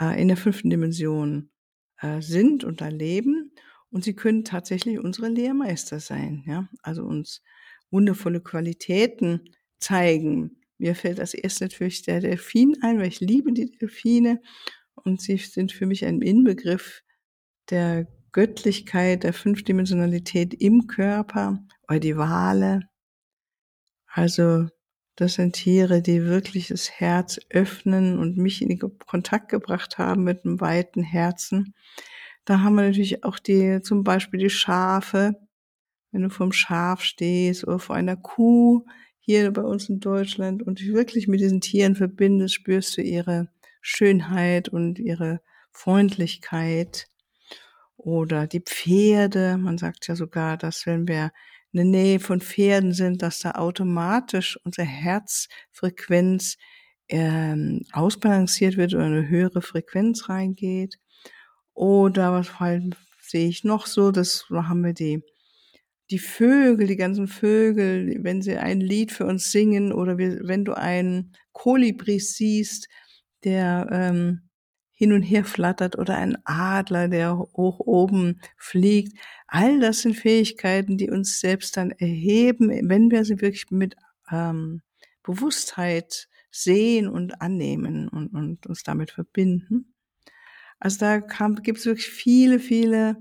äh, 0.00 0.22
in 0.22 0.28
der 0.28 0.36
fünften 0.36 0.70
Dimension 0.70 1.50
äh, 1.98 2.20
sind 2.22 2.62
und 2.62 2.80
da 2.80 2.86
leben. 2.86 3.50
Und 3.90 4.04
sie 4.04 4.14
können 4.14 4.44
tatsächlich 4.44 5.00
unsere 5.00 5.26
Lehrmeister 5.28 5.98
sein, 5.98 6.44
ja. 6.46 6.68
Also 6.84 7.02
uns 7.02 7.42
wundervolle 7.90 8.40
Qualitäten 8.40 9.50
zeigen. 9.78 10.60
Mir 10.78 10.94
fällt 10.94 11.20
als 11.20 11.34
erstes 11.34 11.60
natürlich 11.60 12.02
der 12.02 12.20
Delfin 12.20 12.76
ein, 12.82 12.98
weil 12.98 13.08
ich 13.08 13.20
liebe 13.20 13.52
die 13.52 13.70
Delfine 13.70 14.40
und 14.94 15.20
sie 15.20 15.36
sind 15.36 15.72
für 15.72 15.86
mich 15.86 16.04
ein 16.04 16.22
Inbegriff 16.22 17.02
der 17.70 18.06
Göttlichkeit, 18.32 19.24
der 19.24 19.32
Fünfdimensionalität 19.32 20.54
im 20.54 20.86
Körper 20.86 21.58
oder 21.88 22.00
die 22.00 22.16
Wale. 22.16 22.82
Also 24.06 24.68
das 25.16 25.34
sind 25.34 25.54
Tiere, 25.54 26.00
die 26.00 26.24
wirklich 26.24 26.68
das 26.68 26.90
Herz 26.90 27.40
öffnen 27.50 28.18
und 28.18 28.36
mich 28.36 28.62
in 28.62 28.78
Kontakt 28.78 29.50
gebracht 29.50 29.98
haben 29.98 30.24
mit 30.24 30.44
einem 30.44 30.60
weiten 30.60 31.02
Herzen. 31.02 31.74
Da 32.44 32.60
haben 32.60 32.76
wir 32.76 32.82
natürlich 32.82 33.22
auch 33.24 33.38
die, 33.38 33.82
zum 33.82 34.02
Beispiel 34.02 34.40
die 34.40 34.50
Schafe, 34.50 35.34
wenn 36.12 36.22
du 36.22 36.30
vom 36.30 36.52
Schaf 36.52 37.02
stehst 37.02 37.66
oder 37.66 37.78
vor 37.78 37.96
einer 37.96 38.16
Kuh 38.16 38.84
hier 39.20 39.50
bei 39.52 39.62
uns 39.62 39.88
in 39.88 40.00
Deutschland 40.00 40.62
und 40.62 40.80
dich 40.80 40.92
wirklich 40.92 41.28
mit 41.28 41.40
diesen 41.40 41.60
Tieren 41.60 41.94
verbindest, 41.94 42.54
spürst 42.54 42.96
du 42.96 43.02
ihre 43.02 43.48
Schönheit 43.80 44.68
und 44.68 44.98
ihre 44.98 45.40
Freundlichkeit 45.70 47.06
oder 47.96 48.46
die 48.46 48.60
Pferde. 48.60 49.56
Man 49.58 49.78
sagt 49.78 50.08
ja 50.08 50.16
sogar, 50.16 50.56
dass 50.56 50.86
wenn 50.86 51.06
wir 51.06 51.32
in 51.72 51.76
der 51.76 51.84
Nähe 51.84 52.20
von 52.20 52.40
Pferden 52.40 52.92
sind, 52.92 53.22
dass 53.22 53.40
da 53.40 53.52
automatisch 53.52 54.58
unsere 54.64 54.86
Herzfrequenz 54.86 56.56
ähm, 57.08 57.82
ausbalanciert 57.92 58.76
wird 58.76 58.94
oder 58.94 59.04
eine 59.04 59.28
höhere 59.28 59.62
Frequenz 59.62 60.28
reingeht. 60.28 60.98
Oder 61.74 62.32
was 62.32 62.58
halt 62.58 62.96
sehe 63.20 63.48
ich 63.48 63.64
noch 63.64 63.86
so, 63.86 64.10
das 64.10 64.46
haben 64.50 64.84
wir 64.84 64.92
die 64.92 65.22
die 66.10 66.18
Vögel, 66.18 66.86
die 66.86 66.96
ganzen 66.96 67.28
Vögel, 67.28 68.18
wenn 68.22 68.42
sie 68.42 68.56
ein 68.56 68.80
Lied 68.80 69.12
für 69.12 69.26
uns 69.26 69.52
singen 69.52 69.92
oder 69.92 70.18
wenn 70.18 70.64
du 70.64 70.76
einen 70.76 71.32
Kolibri 71.52 72.18
siehst, 72.18 72.88
der 73.44 73.88
ähm, 73.90 74.50
hin 74.92 75.12
und 75.12 75.22
her 75.22 75.44
flattert 75.44 75.96
oder 75.96 76.16
ein 76.16 76.36
Adler, 76.44 77.08
der 77.08 77.38
hoch 77.38 77.80
oben 77.80 78.40
fliegt. 78.58 79.16
All 79.46 79.80
das 79.80 80.00
sind 80.00 80.14
Fähigkeiten, 80.14 80.98
die 80.98 81.10
uns 81.10 81.40
selbst 81.40 81.76
dann 81.76 81.90
erheben, 81.92 82.68
wenn 82.68 83.10
wir 83.10 83.24
sie 83.24 83.40
wirklich 83.40 83.70
mit 83.70 83.96
ähm, 84.30 84.82
Bewusstheit 85.22 86.28
sehen 86.50 87.08
und 87.08 87.40
annehmen 87.40 88.08
und, 88.08 88.28
und 88.34 88.66
uns 88.66 88.82
damit 88.82 89.12
verbinden. 89.12 89.94
Also 90.80 90.98
da 90.98 91.18
gibt 91.18 91.78
es 91.78 91.86
wirklich 91.86 92.08
viele, 92.08 92.58
viele 92.58 93.16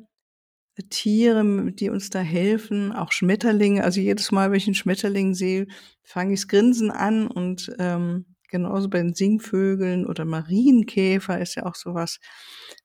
Tiere, 0.88 1.72
die 1.72 1.90
uns 1.90 2.10
da 2.10 2.20
helfen, 2.20 2.92
auch 2.92 3.12
Schmetterlinge. 3.12 3.84
Also 3.84 4.00
jedes 4.00 4.32
Mal, 4.32 4.52
wenn 4.52 4.58
ich 4.58 4.68
einen 4.68 4.76
Schmetterling 4.76 5.34
sehe, 5.34 5.68
fange 6.04 6.34
ich 6.34 6.48
Grinsen 6.48 6.92
an 6.92 7.28
und 7.28 7.72
ähm, 7.80 8.26
genauso 8.50 8.90
bei 8.90 9.00
den 9.00 9.14
Singvögeln 9.14 10.06
oder 10.06 10.26
Marienkäfer 10.26 11.40
ist 11.40 11.56
ja 11.56 11.66
auch 11.66 11.76
sowas. 11.76 12.20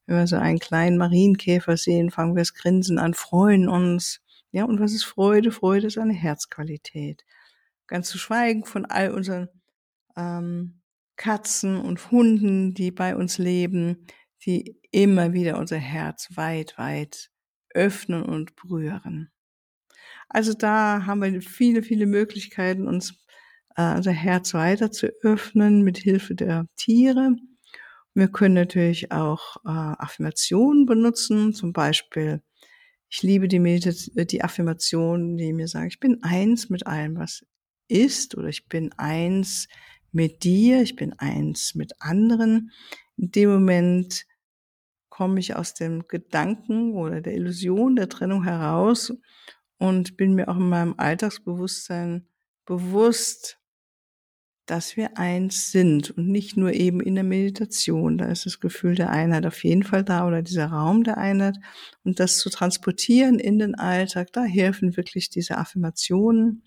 Wenn 0.06 0.16
wir 0.16 0.26
so 0.26 0.36
einen 0.36 0.58
kleinen 0.58 0.98
Marienkäfer 0.98 1.76
sehen, 1.76 2.10
fangen 2.10 2.34
wir 2.34 2.42
das 2.42 2.54
Grinsen 2.54 2.98
an, 2.98 3.14
freuen 3.14 3.68
uns. 3.68 4.20
Ja, 4.50 4.64
und 4.64 4.80
was 4.80 4.92
ist 4.92 5.04
Freude? 5.04 5.50
Freude 5.50 5.86
ist 5.86 5.98
eine 5.98 6.12
Herzqualität. 6.12 7.24
Ganz 7.86 8.08
zu 8.08 8.18
schweigen 8.18 8.64
von 8.64 8.84
all 8.84 9.10
unseren 9.10 9.48
ähm, 10.16 10.80
Katzen 11.16 11.80
und 11.80 12.10
Hunden, 12.10 12.74
die 12.74 12.90
bei 12.90 13.16
uns 13.16 13.38
leben, 13.38 14.06
die 14.44 14.78
immer 14.90 15.32
wieder 15.32 15.58
unser 15.58 15.78
Herz 15.78 16.28
weit, 16.34 16.74
weit 16.76 17.30
öffnen 17.74 18.22
und 18.22 18.56
berühren. 18.56 19.30
Also 20.28 20.54
da 20.54 21.06
haben 21.06 21.22
wir 21.22 21.42
viele, 21.42 21.82
viele 21.82 22.06
Möglichkeiten, 22.06 22.88
uns 22.88 23.24
äh, 23.76 23.94
unser 23.96 24.12
Herz 24.12 24.54
weiter 24.54 24.90
zu 24.90 25.08
öffnen 25.22 25.82
mit 25.82 25.98
Hilfe 25.98 26.34
der 26.34 26.66
Tiere. 26.76 27.36
Wir 28.14 28.28
können 28.28 28.54
natürlich 28.54 29.12
auch 29.12 29.56
äh, 29.64 29.68
Affirmationen 29.68 30.86
benutzen, 30.86 31.52
zum 31.52 31.72
Beispiel 31.72 32.42
ich 33.16 33.22
liebe 33.22 33.46
die, 33.46 33.60
die 34.26 34.42
Affirmation, 34.42 35.36
die 35.36 35.52
mir 35.52 35.68
sagen, 35.68 35.86
ich 35.86 36.00
bin 36.00 36.24
eins 36.24 36.68
mit 36.68 36.88
allem, 36.88 37.16
was 37.16 37.46
ist, 37.86 38.36
oder 38.36 38.48
ich 38.48 38.68
bin 38.68 38.92
eins 38.96 39.68
mit 40.10 40.42
dir, 40.42 40.82
ich 40.82 40.96
bin 40.96 41.12
eins 41.12 41.76
mit 41.76 41.92
anderen. 42.00 42.72
In 43.16 43.30
dem 43.30 43.50
Moment 43.50 44.26
komme 45.14 45.38
ich 45.38 45.54
aus 45.54 45.74
dem 45.74 46.08
Gedanken 46.08 46.94
oder 46.94 47.20
der 47.20 47.34
Illusion 47.34 47.94
der 47.94 48.08
Trennung 48.08 48.42
heraus 48.42 49.12
und 49.78 50.16
bin 50.16 50.34
mir 50.34 50.48
auch 50.48 50.56
in 50.56 50.68
meinem 50.68 50.94
Alltagsbewusstsein 50.96 52.26
bewusst, 52.66 53.60
dass 54.66 54.96
wir 54.96 55.16
eins 55.16 55.70
sind 55.70 56.10
und 56.10 56.26
nicht 56.26 56.56
nur 56.56 56.72
eben 56.72 57.00
in 57.00 57.14
der 57.14 57.22
Meditation. 57.22 58.18
Da 58.18 58.24
ist 58.26 58.44
das 58.44 58.58
Gefühl 58.58 58.96
der 58.96 59.10
Einheit 59.10 59.46
auf 59.46 59.62
jeden 59.62 59.84
Fall 59.84 60.02
da 60.02 60.26
oder 60.26 60.42
dieser 60.42 60.66
Raum 60.66 61.04
der 61.04 61.16
Einheit. 61.16 61.58
Und 62.02 62.18
das 62.18 62.38
zu 62.38 62.50
transportieren 62.50 63.38
in 63.38 63.60
den 63.60 63.76
Alltag, 63.76 64.32
da 64.32 64.42
helfen 64.42 64.96
wirklich 64.96 65.30
diese 65.30 65.58
Affirmationen. 65.58 66.64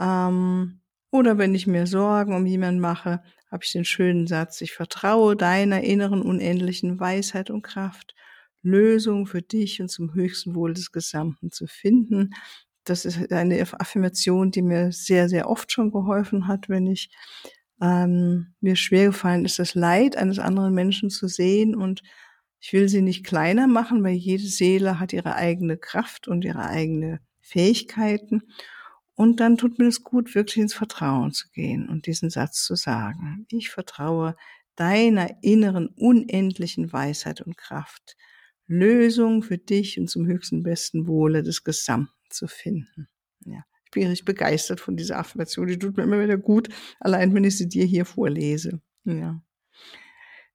Ähm, 0.00 0.80
oder 1.12 1.38
wenn 1.38 1.54
ich 1.54 1.68
mir 1.68 1.86
Sorgen 1.86 2.34
um 2.34 2.46
jemanden 2.46 2.80
mache, 2.80 3.22
habe 3.54 3.64
ich 3.64 3.72
den 3.72 3.84
schönen 3.84 4.26
Satz, 4.26 4.60
ich 4.60 4.72
vertraue 4.72 5.36
deiner 5.36 5.82
inneren 5.82 6.22
unendlichen 6.22 6.98
Weisheit 6.98 7.50
und 7.50 7.62
Kraft, 7.62 8.16
Lösung 8.62 9.26
für 9.26 9.42
dich 9.42 9.80
und 9.80 9.88
zum 9.88 10.12
höchsten 10.12 10.56
Wohl 10.56 10.74
des 10.74 10.90
Gesamten 10.90 11.52
zu 11.52 11.68
finden. 11.68 12.34
Das 12.82 13.04
ist 13.04 13.32
eine 13.32 13.60
Affirmation, 13.78 14.50
die 14.50 14.62
mir 14.62 14.90
sehr, 14.90 15.28
sehr 15.28 15.48
oft 15.48 15.70
schon 15.70 15.92
geholfen 15.92 16.48
hat, 16.48 16.68
wenn 16.68 16.88
ich 16.88 17.10
ähm, 17.80 18.54
mir 18.60 18.74
schwer 18.74 19.06
gefallen 19.06 19.44
ist, 19.44 19.60
das 19.60 19.76
Leid 19.76 20.16
eines 20.16 20.40
anderen 20.40 20.74
Menschen 20.74 21.08
zu 21.08 21.28
sehen 21.28 21.76
und 21.76 22.02
ich 22.58 22.72
will 22.72 22.88
sie 22.88 23.02
nicht 23.02 23.24
kleiner 23.24 23.68
machen, 23.68 24.02
weil 24.02 24.14
jede 24.14 24.48
Seele 24.48 24.98
hat 24.98 25.12
ihre 25.12 25.36
eigene 25.36 25.76
Kraft 25.76 26.26
und 26.26 26.44
ihre 26.44 26.66
eigene 26.66 27.20
Fähigkeiten. 27.40 28.42
Und 29.14 29.40
dann 29.40 29.56
tut 29.56 29.78
mir 29.78 29.86
es 29.86 30.02
gut, 30.02 30.34
wirklich 30.34 30.58
ins 30.58 30.74
Vertrauen 30.74 31.32
zu 31.32 31.48
gehen 31.50 31.88
und 31.88 32.06
diesen 32.06 32.30
Satz 32.30 32.64
zu 32.64 32.74
sagen. 32.74 33.46
Ich 33.50 33.70
vertraue 33.70 34.36
deiner 34.76 35.42
inneren 35.42 35.88
unendlichen 35.88 36.92
Weisheit 36.92 37.40
und 37.40 37.56
Kraft, 37.56 38.16
Lösung 38.66 39.42
für 39.42 39.58
dich 39.58 39.98
und 40.00 40.08
zum 40.08 40.26
höchsten 40.26 40.62
besten 40.62 41.06
Wohle 41.06 41.42
des 41.42 41.62
Gesamten 41.64 42.12
zu 42.30 42.48
finden. 42.48 43.08
Ja, 43.44 43.64
ich 43.84 43.90
bin 43.92 44.08
richtig 44.08 44.24
begeistert 44.24 44.80
von 44.80 44.96
dieser 44.96 45.18
Affirmation. 45.18 45.68
Die 45.68 45.78
tut 45.78 45.96
mir 45.96 46.02
immer 46.02 46.20
wieder 46.20 46.38
gut, 46.38 46.68
allein 46.98 47.34
wenn 47.34 47.44
ich 47.44 47.56
sie 47.56 47.68
dir 47.68 47.84
hier 47.84 48.04
vorlese. 48.04 48.80
Ja. 49.04 49.40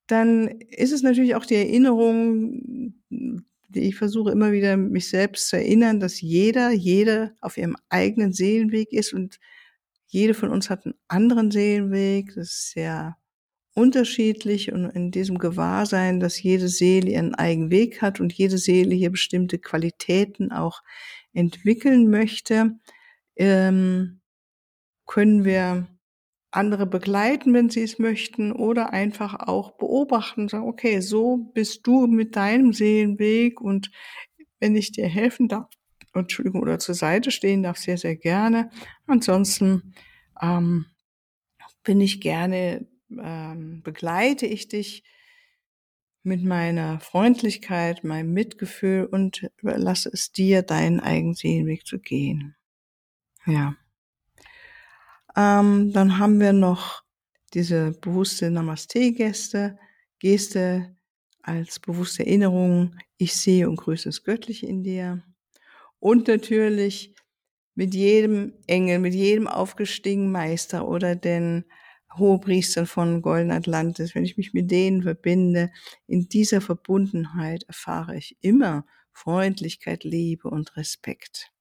Dann 0.07 0.47
ist 0.47 0.91
es 0.91 1.03
natürlich 1.03 1.35
auch 1.35 1.45
die 1.45 1.55
Erinnerung, 1.55 2.95
ich 3.73 3.95
versuche 3.95 4.31
immer 4.31 4.51
wieder 4.51 4.77
mich 4.77 5.09
selbst 5.09 5.49
zu 5.49 5.57
erinnern, 5.57 5.99
dass 5.99 6.21
jeder, 6.21 6.71
jede 6.71 7.35
auf 7.41 7.57
ihrem 7.57 7.75
eigenen 7.89 8.33
Seelenweg 8.33 8.91
ist 8.93 9.13
und 9.13 9.39
jede 10.07 10.33
von 10.33 10.49
uns 10.49 10.69
hat 10.69 10.85
einen 10.85 10.95
anderen 11.07 11.51
Seelenweg. 11.51 12.33
Das 12.35 12.47
ist 12.47 12.71
sehr 12.71 13.17
unterschiedlich 13.75 14.71
und 14.71 14.85
in 14.89 15.11
diesem 15.11 15.37
Gewahrsein, 15.37 16.19
dass 16.19 16.41
jede 16.41 16.67
Seele 16.67 17.11
ihren 17.11 17.35
eigenen 17.35 17.71
Weg 17.71 18.01
hat 18.01 18.19
und 18.19 18.33
jede 18.33 18.57
Seele 18.57 18.95
hier 18.95 19.11
bestimmte 19.11 19.59
Qualitäten 19.59 20.51
auch 20.51 20.81
entwickeln 21.33 22.09
möchte, 22.09 22.79
ähm, 23.35 24.21
können 25.05 25.45
wir 25.45 25.87
andere 26.51 26.85
begleiten, 26.85 27.53
wenn 27.53 27.69
sie 27.69 27.83
es 27.83 27.99
möchten, 27.99 28.51
oder 28.51 28.91
einfach 28.91 29.35
auch 29.35 29.71
beobachten, 29.77 30.49
sagen, 30.49 30.67
okay, 30.67 30.99
so 30.99 31.37
bist 31.53 31.85
du 31.85 32.07
mit 32.07 32.35
deinem 32.35 32.73
Seelenweg 32.73 33.61
und 33.61 33.91
wenn 34.59 34.75
ich 34.75 34.91
dir 34.91 35.07
helfen 35.07 35.47
darf, 35.47 35.69
Entschuldigung, 36.13 36.61
oder 36.61 36.79
zur 36.79 36.95
Seite 36.95 37.31
stehen 37.31 37.63
darf, 37.63 37.77
sehr, 37.77 37.97
sehr 37.97 38.15
gerne. 38.15 38.71
Ansonsten 39.05 39.93
ähm, 40.41 40.85
bin 41.83 42.01
ich 42.01 42.19
gerne, 42.19 42.87
ähm, 43.11 43.81
begleite 43.83 44.45
ich 44.45 44.67
dich 44.67 45.03
mit 46.23 46.43
meiner 46.43 46.99
Freundlichkeit, 46.99 48.03
meinem 48.03 48.33
Mitgefühl 48.33 49.05
und 49.05 49.49
überlasse 49.57 50.09
es 50.11 50.31
dir, 50.31 50.61
deinen 50.63 50.99
eigenen 50.99 51.35
Seelenweg 51.35 51.85
zu 51.85 51.99
gehen. 51.99 52.55
Ja. 53.45 53.75
Ähm, 55.35 55.91
dann 55.93 56.17
haben 56.17 56.39
wir 56.39 56.53
noch 56.53 57.03
diese 57.53 57.91
bewusste 57.91 58.51
Namaste-Geste, 58.51 59.77
Geste 60.19 60.95
als 61.41 61.79
bewusste 61.79 62.25
Erinnerung, 62.25 62.95
ich 63.17 63.35
sehe 63.35 63.67
und 63.67 63.77
grüße 63.77 64.09
das 64.09 64.23
Göttliche 64.23 64.67
in 64.67 64.83
dir. 64.83 65.23
Und 65.99 66.27
natürlich 66.27 67.15
mit 67.75 67.93
jedem 67.93 68.53
Engel, 68.67 68.99
mit 68.99 69.13
jedem 69.13 69.47
aufgestiegenen 69.47 70.31
Meister 70.31 70.87
oder 70.87 71.15
den 71.15 71.65
Hohepriestern 72.17 72.87
von 72.87 73.21
Golden 73.21 73.51
Atlantis, 73.51 74.15
wenn 74.15 74.25
ich 74.25 74.37
mich 74.37 74.53
mit 74.53 74.71
denen 74.71 75.03
verbinde, 75.03 75.71
in 76.07 76.27
dieser 76.27 76.59
Verbundenheit 76.59 77.63
erfahre 77.63 78.17
ich 78.17 78.37
immer 78.41 78.85
Freundlichkeit, 79.11 80.03
Liebe 80.03 80.49
und 80.49 80.75
Respekt. 80.75 81.51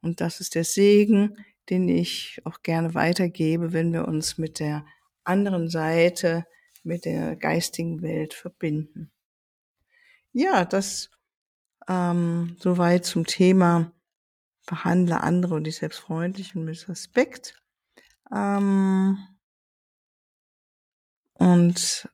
Und 0.00 0.20
das 0.20 0.40
ist 0.40 0.54
der 0.54 0.64
Segen, 0.64 1.36
den 1.70 1.88
ich 1.88 2.40
auch 2.44 2.62
gerne 2.62 2.94
weitergebe, 2.94 3.72
wenn 3.72 3.92
wir 3.92 4.06
uns 4.06 4.38
mit 4.38 4.60
der 4.60 4.86
anderen 5.24 5.68
Seite, 5.68 6.46
mit 6.82 7.04
der 7.04 7.36
geistigen 7.36 8.02
Welt 8.02 8.34
verbinden. 8.34 9.10
Ja, 10.32 10.64
das 10.64 11.10
ähm, 11.88 12.56
soweit 12.60 13.04
zum 13.04 13.26
Thema 13.26 13.92
behandle 14.66 15.20
andere 15.20 15.54
und 15.54 15.64
dich 15.64 15.76
selbst 15.76 16.00
freundlich 16.00 16.54
und 16.54 16.64
mit 16.64 16.88
Respekt. 16.88 17.62
Ähm, 18.34 19.18
und 21.34 22.08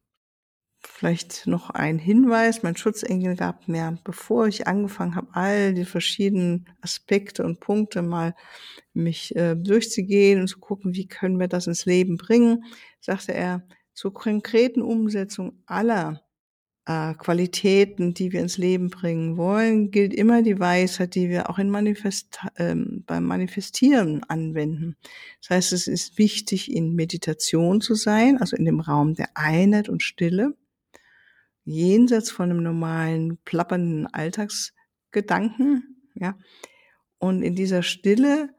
Vielleicht 1.02 1.48
noch 1.48 1.70
ein 1.70 1.98
Hinweis, 1.98 2.62
mein 2.62 2.76
Schutzengel 2.76 3.34
gab 3.34 3.66
mir, 3.66 3.98
bevor 4.04 4.46
ich 4.46 4.68
angefangen 4.68 5.16
habe, 5.16 5.26
all 5.32 5.74
die 5.74 5.84
verschiedenen 5.84 6.66
Aspekte 6.80 7.42
und 7.42 7.58
Punkte 7.58 8.02
mal 8.02 8.36
mich 8.94 9.34
äh, 9.34 9.56
durchzugehen 9.56 10.40
und 10.40 10.46
zu 10.46 10.60
gucken, 10.60 10.94
wie 10.94 11.08
können 11.08 11.40
wir 11.40 11.48
das 11.48 11.66
ins 11.66 11.86
Leben 11.86 12.18
bringen, 12.18 12.62
sagte 13.00 13.34
er, 13.34 13.66
zur 13.94 14.14
konkreten 14.14 14.80
Umsetzung 14.80 15.60
aller 15.66 16.22
äh, 16.86 17.14
Qualitäten, 17.14 18.14
die 18.14 18.30
wir 18.30 18.40
ins 18.40 18.56
Leben 18.56 18.88
bringen 18.88 19.36
wollen, 19.36 19.90
gilt 19.90 20.14
immer 20.14 20.42
die 20.42 20.60
Weisheit, 20.60 21.16
die 21.16 21.28
wir 21.28 21.50
auch 21.50 21.58
in 21.58 21.68
Manifest, 21.68 22.38
ähm, 22.58 23.02
beim 23.08 23.24
Manifestieren 23.24 24.22
anwenden. 24.28 24.94
Das 25.40 25.50
heißt, 25.50 25.72
es 25.72 25.88
ist 25.88 26.16
wichtig, 26.16 26.72
in 26.72 26.94
Meditation 26.94 27.80
zu 27.80 27.96
sein, 27.96 28.38
also 28.38 28.54
in 28.54 28.64
dem 28.64 28.78
Raum 28.78 29.14
der 29.14 29.30
Einheit 29.34 29.88
und 29.88 30.04
Stille, 30.04 30.54
jenseits 31.64 32.30
von 32.30 32.50
einem 32.50 32.62
normalen, 32.62 33.38
plappernden 33.44 34.06
Alltagsgedanken, 34.06 35.96
ja. 36.14 36.36
Und 37.18 37.42
in 37.42 37.54
dieser 37.54 37.82
Stille 37.82 38.50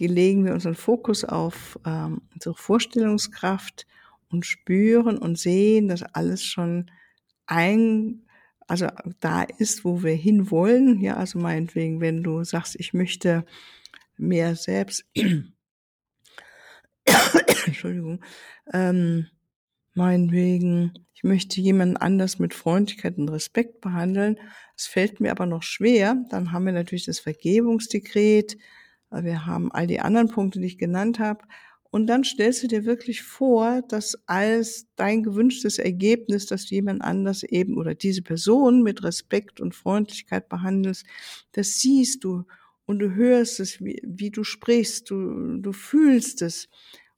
legen 0.00 0.44
wir 0.44 0.54
unseren 0.54 0.74
Fokus 0.74 1.24
auf 1.24 1.78
ähm, 1.84 2.22
unsere 2.34 2.54
Vorstellungskraft 2.54 3.86
und 4.30 4.46
spüren 4.46 5.18
und 5.18 5.38
sehen, 5.38 5.88
dass 5.88 6.02
alles 6.02 6.44
schon 6.44 6.90
ein, 7.46 8.24
also 8.66 8.88
da 9.20 9.42
ist, 9.42 9.84
wo 9.84 10.02
wir 10.02 10.14
hinwollen. 10.14 11.00
Ja, 11.00 11.16
also 11.16 11.38
meinetwegen, 11.38 12.00
wenn 12.00 12.22
du 12.22 12.42
sagst, 12.44 12.76
ich 12.76 12.94
möchte 12.94 13.44
mehr 14.16 14.56
selbst, 14.56 15.04
Entschuldigung, 17.66 18.24
ähm, 18.72 19.26
meinetwegen, 19.94 20.92
ich 21.14 21.24
möchte 21.24 21.60
jemanden 21.60 21.96
anders 21.96 22.38
mit 22.38 22.54
Freundlichkeit 22.54 23.18
und 23.18 23.28
Respekt 23.28 23.80
behandeln. 23.80 24.38
Es 24.76 24.86
fällt 24.86 25.20
mir 25.20 25.30
aber 25.30 25.46
noch 25.46 25.62
schwer. 25.62 26.24
Dann 26.30 26.52
haben 26.52 26.66
wir 26.66 26.72
natürlich 26.72 27.04
das 27.04 27.20
Vergebungsdekret. 27.20 28.56
Wir 29.10 29.46
haben 29.46 29.70
all 29.70 29.86
die 29.86 30.00
anderen 30.00 30.28
Punkte, 30.28 30.60
die 30.60 30.66
ich 30.66 30.78
genannt 30.78 31.18
habe. 31.18 31.44
Und 31.90 32.06
dann 32.06 32.24
stellst 32.24 32.62
du 32.62 32.68
dir 32.68 32.86
wirklich 32.86 33.22
vor, 33.22 33.82
dass 33.86 34.16
als 34.26 34.86
dein 34.96 35.22
gewünschtes 35.22 35.78
Ergebnis, 35.78 36.46
dass 36.46 36.64
du 36.64 36.74
jemand 36.74 37.02
anders 37.02 37.42
eben 37.42 37.76
oder 37.76 37.94
diese 37.94 38.22
Person 38.22 38.82
mit 38.82 39.04
Respekt 39.04 39.60
und 39.60 39.74
Freundlichkeit 39.74 40.48
behandelst, 40.48 41.04
das 41.52 41.80
siehst 41.80 42.24
du 42.24 42.44
und 42.86 42.98
du 42.98 43.14
hörst 43.14 43.60
es, 43.60 43.84
wie, 43.84 44.00
wie 44.04 44.30
du 44.30 44.42
sprichst, 44.42 45.10
du, 45.10 45.58
du 45.58 45.72
fühlst 45.72 46.40
es 46.40 46.70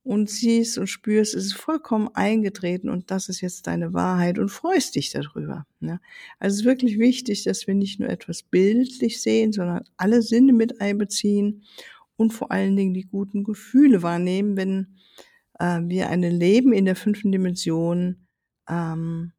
und 0.05 0.29
siehst 0.29 0.77
und 0.77 0.87
spürst, 0.87 1.35
es 1.35 1.47
ist 1.47 1.55
vollkommen 1.55 2.09
eingetreten 2.13 2.91
und 2.91 3.11
das 3.11 3.31
ist 3.31 3.41
jetzt 3.41 3.67
deine 3.67 3.95
Wahrheit 3.95 4.39
und 4.39 4.51
freust 4.51 4.95
dich 4.95 5.11
darüber. 5.11 5.67
Ne? 5.81 5.99
Also 6.39 6.55
es 6.55 6.61
ist 6.61 6.67
wirklich 6.67 6.99
wichtig, 6.99 7.43
dass 7.45 7.67
wir 7.67 7.75
nicht 7.75 7.99
nur 8.01 8.11
etwas 8.11 8.43
bildlich 8.43 9.23
sehen, 9.23 9.53
sondern 9.53 9.85
alle 9.97 10.21
Sinne 10.21 10.53
mit 10.53 10.81
einbeziehen 10.83 11.65
und 12.17 12.33
vor 12.33 12.53
allen 12.53 12.77
Dingen 12.77 12.93
die 12.93 13.07
guten 13.07 13.45
Gefühle 13.45 14.03
wahrnehmen, 14.03 14.59
wenn 14.59 14.99
äh, 15.59 15.81
wir 15.83 16.11
ein 16.11 16.23
Leben 16.23 16.75
in 16.75 16.85
der 16.85 16.97
fünften 16.97 17.33
Dimension 17.33 18.27
ähm, 18.69 19.33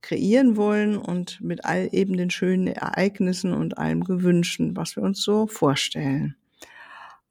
kreieren 0.00 0.56
wollen 0.56 0.96
und 0.96 1.40
mit 1.42 1.66
all 1.66 1.90
eben 1.92 2.16
den 2.16 2.30
schönen 2.30 2.68
Ereignissen 2.68 3.52
und 3.52 3.76
allem 3.76 4.04
Gewünschen, 4.04 4.74
was 4.74 4.96
wir 4.96 5.02
uns 5.02 5.22
so 5.22 5.46
vorstellen. 5.46 6.36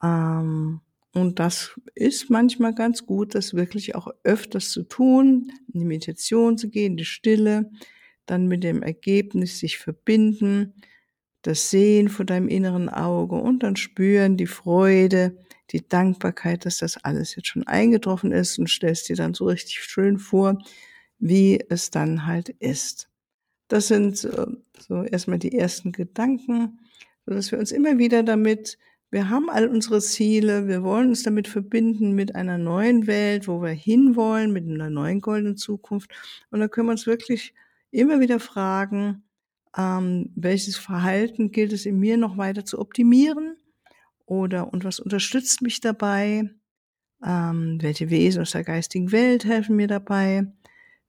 Ähm, 0.04 0.82
und 1.14 1.40
das 1.40 1.80
ist 1.96 2.30
manchmal 2.30 2.74
ganz 2.74 3.06
gut, 3.06 3.34
das 3.34 3.54
wirklich 3.54 3.96
auch 3.96 4.08
öfters 4.24 4.70
zu 4.70 4.84
tun, 4.84 5.52
in 5.74 5.80
die 5.80 5.86
Meditation 5.86 6.58
zu 6.58 6.70
gehen, 6.70 6.98
die 6.98 7.06
Stille, 7.06 7.72
dann 8.26 8.48
mit 8.48 8.64
dem 8.64 8.84
Ergebnis 8.84 9.60
sich 9.60 9.78
verbinden, 9.78 10.74
das 11.42 11.70
Sehen 11.70 12.10
vor 12.10 12.26
deinem 12.26 12.50
inneren 12.50 12.90
Auge 12.90 13.36
und 13.36 13.64
dann 13.64 13.78
spüren 13.78 14.38
die 14.38 14.48
Freude, 14.48 15.38
die 15.72 15.88
Dankbarkeit, 15.88 16.66
dass 16.66 16.78
das 16.80 16.98
alles 17.04 17.36
jetzt 17.36 17.48
schon 17.48 17.66
eingetroffen 17.68 18.32
ist 18.32 18.60
und 18.60 18.70
stellst 18.70 19.10
dir 19.10 19.16
dann 19.16 19.34
so 19.34 19.46
richtig 19.46 19.80
schön 19.82 20.20
vor, 20.20 20.58
wie 21.20 21.60
es 21.70 21.90
dann 21.90 22.26
halt 22.26 22.50
ist. 22.50 23.10
Das 23.68 23.88
sind 23.88 24.18
so 24.18 25.04
erstmal 25.04 25.40
die 25.40 25.58
ersten 25.58 25.92
Gedanken, 25.92 26.80
so 27.26 27.34
dass 27.34 27.52
wir 27.52 27.60
uns 27.60 27.72
immer 27.72 27.98
wieder 27.98 28.24
damit, 28.24 28.78
wir 29.10 29.30
haben 29.30 29.50
all 29.50 29.68
unsere 29.68 30.02
Ziele, 30.02 30.68
wir 30.68 30.84
wollen 30.84 31.10
uns 31.10 31.24
damit 31.24 31.48
verbinden 31.48 32.14
mit 32.14 32.36
einer 32.36 32.58
neuen 32.58 33.08
Welt, 33.08 33.48
wo 33.48 33.62
wir 33.62 33.70
hinwollen, 33.70 34.52
mit 34.52 34.68
einer 34.68 34.90
neuen 34.90 35.22
goldenen 35.22 35.56
Zukunft. 35.56 36.12
Und 36.52 36.60
da 36.60 36.68
können 36.68 36.88
wir 36.88 36.92
uns 36.92 37.08
wirklich 37.08 37.54
immer 37.92 38.20
wieder 38.20 38.40
fragen, 38.40 39.24
ähm, 39.78 40.32
welches 40.36 40.76
Verhalten 40.78 41.52
gilt 41.52 41.72
es 41.72 41.86
in 41.86 42.00
mir 42.00 42.18
noch 42.18 42.38
weiter 42.38 42.66
zu 42.66 42.80
optimieren 42.80 43.56
oder 44.26 44.74
und 44.74 44.84
was 44.84 45.00
unterstützt 45.00 45.62
mich 45.62 45.80
dabei, 45.80 46.50
ähm, 47.26 47.78
welche 47.82 48.10
Wesen 48.10 48.42
aus 48.42 48.52
der 48.52 48.64
geistigen 48.64 49.12
Welt 49.12 49.46
helfen 49.46 49.76
mir 49.76 49.88
dabei, 49.88 50.48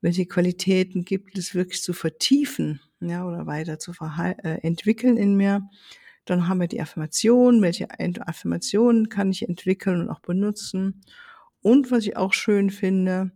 welche 0.01 0.27
Qualitäten 0.27 1.05
gibt 1.05 1.37
es 1.37 1.55
wirklich 1.55 1.83
zu 1.83 1.93
vertiefen 1.93 2.81
ja, 3.01 3.27
oder 3.27 3.47
weiter 3.47 3.79
zu 3.79 3.93
äh, 4.01 4.61
entwickeln 4.63 5.17
in 5.17 5.37
mir. 5.37 5.69
Dann 6.29 6.49
haben 6.49 6.61
wir 6.61 6.69
die 6.69 6.81
Affirmation, 6.81 7.63
welche 7.63 7.89
Affirmationen 8.27 9.09
kann 9.09 9.31
ich 9.31 9.49
entwickeln 9.49 10.01
und 10.03 10.11
auch 10.11 10.21
benutzen. 10.21 11.01
Und 11.61 11.91
was 11.91 12.07
ich 12.07 12.17
auch 12.17 12.33
schön 12.33 12.71
finde, 12.71 13.33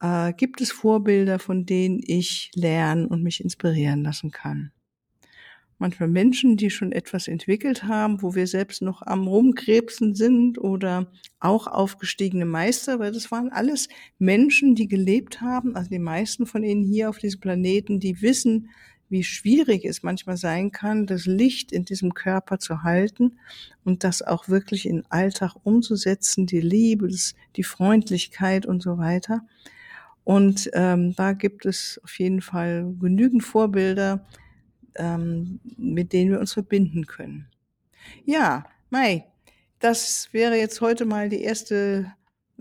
äh, 0.00 0.32
gibt 0.32 0.60
es 0.60 0.72
Vorbilder, 0.72 1.38
von 1.38 1.66
denen 1.66 2.00
ich 2.02 2.50
lernen 2.54 3.06
und 3.06 3.22
mich 3.22 3.42
inspirieren 3.42 4.02
lassen 4.02 4.30
kann 4.30 4.72
manchmal 5.78 6.08
Menschen, 6.08 6.56
die 6.56 6.70
schon 6.70 6.92
etwas 6.92 7.28
entwickelt 7.28 7.84
haben, 7.84 8.22
wo 8.22 8.34
wir 8.34 8.46
selbst 8.46 8.82
noch 8.82 9.02
am 9.02 9.26
Rumkrebsen 9.26 10.14
sind 10.14 10.58
oder 10.58 11.10
auch 11.38 11.66
aufgestiegene 11.66 12.46
Meister, 12.46 12.98
weil 12.98 13.12
das 13.12 13.30
waren 13.30 13.50
alles 13.50 13.88
Menschen, 14.18 14.74
die 14.74 14.88
gelebt 14.88 15.40
haben, 15.40 15.76
also 15.76 15.90
die 15.90 15.98
meisten 15.98 16.46
von 16.46 16.62
ihnen 16.62 16.82
hier 16.82 17.10
auf 17.10 17.18
diesem 17.18 17.40
Planeten, 17.40 18.00
die 18.00 18.22
wissen, 18.22 18.70
wie 19.08 19.24
schwierig 19.24 19.84
es 19.84 20.02
manchmal 20.02 20.36
sein 20.36 20.72
kann, 20.72 21.06
das 21.06 21.26
Licht 21.26 21.72
in 21.72 21.84
diesem 21.84 22.14
Körper 22.14 22.58
zu 22.58 22.82
halten 22.82 23.38
und 23.84 24.04
das 24.04 24.22
auch 24.22 24.48
wirklich 24.48 24.86
in 24.86 25.04
Alltag 25.10 25.54
umzusetzen, 25.62 26.46
die 26.46 26.60
Liebe, 26.60 27.08
die 27.56 27.62
Freundlichkeit 27.62 28.66
und 28.66 28.82
so 28.82 28.98
weiter. 28.98 29.42
Und 30.24 30.70
ähm, 30.72 31.14
da 31.14 31.34
gibt 31.34 31.66
es 31.66 32.00
auf 32.02 32.18
jeden 32.18 32.40
Fall 32.40 32.92
genügend 33.00 33.44
Vorbilder, 33.44 34.26
ähm, 34.96 35.60
mit 35.76 36.12
denen 36.12 36.32
wir 36.32 36.40
uns 36.40 36.52
verbinden 36.52 37.06
können. 37.06 37.46
Ja, 38.24 38.64
Mai, 38.90 39.24
das 39.78 40.28
wäre 40.32 40.56
jetzt 40.56 40.80
heute 40.80 41.04
mal 41.04 41.28
die 41.28 41.42
erste 41.42 42.12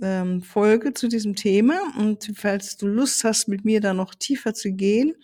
ähm, 0.01 0.41
Folge 0.41 0.93
zu 0.93 1.07
diesem 1.07 1.35
Thema. 1.35 1.79
Und 1.97 2.31
falls 2.35 2.77
du 2.77 2.87
Lust 2.87 3.23
hast, 3.23 3.47
mit 3.47 3.65
mir 3.65 3.81
da 3.81 3.93
noch 3.93 4.13
tiefer 4.13 4.53
zu 4.53 4.71
gehen, 4.71 5.15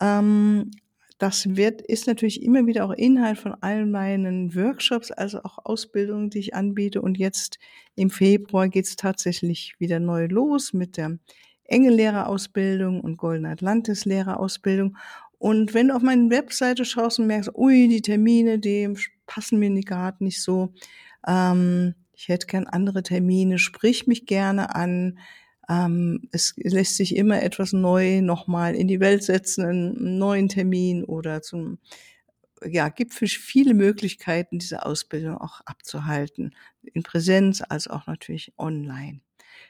ähm, 0.00 0.70
das 1.18 1.56
wird, 1.56 1.82
ist 1.82 2.06
natürlich 2.06 2.42
immer 2.42 2.66
wieder 2.66 2.84
auch 2.84 2.92
Inhalt 2.92 3.38
von 3.38 3.54
allen 3.60 3.90
meinen 3.90 4.54
Workshops, 4.54 5.10
also 5.10 5.42
auch 5.42 5.58
Ausbildungen, 5.64 6.30
die 6.30 6.38
ich 6.38 6.54
anbiete. 6.54 7.02
Und 7.02 7.18
jetzt 7.18 7.58
im 7.96 8.08
Februar 8.08 8.68
geht 8.68 8.84
es 8.84 8.94
tatsächlich 8.94 9.74
wieder 9.80 9.98
neu 9.98 10.26
los 10.26 10.72
mit 10.72 10.96
der 10.96 11.18
Engellehrerausbildung 11.64 13.00
und 13.00 13.16
Golden 13.16 13.46
Atlantis 13.46 14.04
Lehrerausbildung. 14.04 14.96
Und 15.38 15.74
wenn 15.74 15.88
du 15.88 15.96
auf 15.96 16.02
meine 16.02 16.30
Webseite 16.30 16.84
schaust 16.84 17.18
und 17.18 17.26
merkst, 17.26 17.50
ui, 17.54 17.88
die 17.88 18.02
Termine, 18.02 18.60
die 18.60 18.92
passen 19.26 19.58
mir 19.58 19.70
gerade 19.82 20.22
nicht 20.22 20.40
so, 20.40 20.72
ähm, 21.26 21.94
ich 22.14 22.28
hätte 22.28 22.46
gern 22.46 22.66
andere 22.66 23.02
Termine, 23.02 23.58
sprich 23.58 24.06
mich 24.06 24.26
gerne 24.26 24.74
an. 24.74 25.18
Ähm, 25.68 26.28
es 26.32 26.54
lässt 26.56 26.96
sich 26.96 27.16
immer 27.16 27.42
etwas 27.42 27.72
neu 27.72 28.22
nochmal 28.22 28.74
in 28.74 28.88
die 28.88 29.00
Welt 29.00 29.22
setzen, 29.22 29.64
einen 29.64 30.18
neuen 30.18 30.48
Termin 30.48 31.04
oder 31.04 31.42
zum, 31.42 31.78
ja, 32.64 32.88
gibt 32.88 33.12
viele 33.14 33.74
Möglichkeiten, 33.74 34.58
diese 34.58 34.86
Ausbildung 34.86 35.38
auch 35.38 35.60
abzuhalten. 35.66 36.54
In 36.94 37.02
Präsenz 37.02 37.62
als 37.68 37.88
auch 37.88 38.06
natürlich 38.06 38.52
online. 38.58 39.20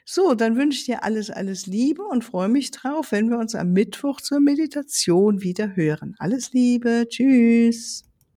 So, 0.05 0.33
dann 0.33 0.55
wünsche 0.55 0.79
ich 0.79 0.85
dir 0.85 1.03
alles, 1.03 1.29
alles 1.29 1.67
Liebe 1.67 2.03
und 2.03 2.23
freue 2.23 2.49
mich 2.49 2.71
drauf, 2.71 3.11
wenn 3.11 3.29
wir 3.29 3.37
uns 3.37 3.55
am 3.55 3.73
Mittwoch 3.73 4.21
zur 4.21 4.39
Meditation 4.39 5.41
wieder 5.41 5.75
hören. 5.75 6.15
Alles 6.19 6.53
Liebe, 6.53 7.05
tschüss. 7.09 8.08